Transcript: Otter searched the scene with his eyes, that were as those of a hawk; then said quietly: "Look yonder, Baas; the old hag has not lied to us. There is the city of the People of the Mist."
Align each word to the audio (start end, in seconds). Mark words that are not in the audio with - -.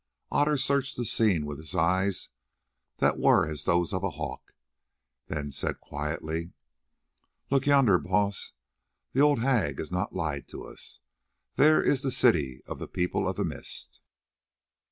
Otter 0.31 0.57
searched 0.57 0.97
the 0.97 1.05
scene 1.05 1.45
with 1.45 1.59
his 1.59 1.75
eyes, 1.75 2.29
that 2.97 3.19
were 3.19 3.45
as 3.47 3.65
those 3.65 3.93
of 3.93 4.01
a 4.03 4.09
hawk; 4.09 4.55
then 5.27 5.51
said 5.51 5.79
quietly: 5.79 6.53
"Look 7.51 7.67
yonder, 7.67 7.99
Baas; 7.99 8.53
the 9.13 9.21
old 9.21 9.41
hag 9.41 9.77
has 9.77 9.91
not 9.91 10.15
lied 10.15 10.47
to 10.47 10.63
us. 10.65 11.01
There 11.55 11.83
is 11.83 12.01
the 12.01 12.09
city 12.09 12.63
of 12.65 12.79
the 12.79 12.87
People 12.87 13.27
of 13.27 13.35
the 13.35 13.45
Mist." 13.45 14.01